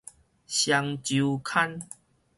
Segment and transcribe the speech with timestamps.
[0.47, 1.87] 雙週刊